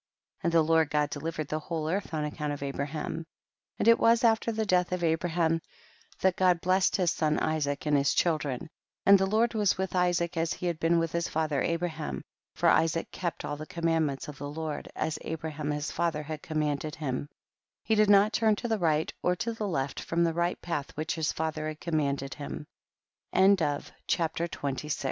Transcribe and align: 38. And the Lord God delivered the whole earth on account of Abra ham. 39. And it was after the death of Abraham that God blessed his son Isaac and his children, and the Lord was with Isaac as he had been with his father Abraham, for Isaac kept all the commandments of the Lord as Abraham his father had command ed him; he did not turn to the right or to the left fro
38. 0.41 0.45
And 0.47 0.53
the 0.53 0.67
Lord 0.67 0.89
God 0.89 1.09
delivered 1.11 1.47
the 1.49 1.59
whole 1.59 1.87
earth 1.87 2.11
on 2.11 2.25
account 2.25 2.51
of 2.53 2.63
Abra 2.63 2.87
ham. 2.87 3.09
39. 3.77 3.77
And 3.77 3.87
it 3.87 3.99
was 3.99 4.23
after 4.23 4.51
the 4.51 4.65
death 4.65 4.91
of 4.91 5.03
Abraham 5.03 5.61
that 6.21 6.35
God 6.35 6.59
blessed 6.59 6.95
his 6.95 7.11
son 7.11 7.37
Isaac 7.37 7.85
and 7.85 7.95
his 7.95 8.15
children, 8.15 8.67
and 9.05 9.19
the 9.19 9.27
Lord 9.27 9.53
was 9.53 9.77
with 9.77 9.95
Isaac 9.95 10.37
as 10.37 10.53
he 10.53 10.65
had 10.65 10.79
been 10.79 10.97
with 10.97 11.11
his 11.11 11.27
father 11.27 11.61
Abraham, 11.61 12.23
for 12.55 12.67
Isaac 12.67 13.11
kept 13.11 13.45
all 13.45 13.57
the 13.57 13.67
commandments 13.67 14.27
of 14.27 14.39
the 14.39 14.49
Lord 14.49 14.89
as 14.95 15.19
Abraham 15.21 15.69
his 15.69 15.91
father 15.91 16.23
had 16.23 16.41
command 16.41 16.83
ed 16.83 16.95
him; 16.95 17.29
he 17.83 17.93
did 17.93 18.09
not 18.09 18.33
turn 18.33 18.55
to 18.55 18.67
the 18.67 18.79
right 18.79 19.13
or 19.21 19.35
to 19.35 19.53
the 19.53 19.67
left 19.67 19.99
fro 19.99 20.17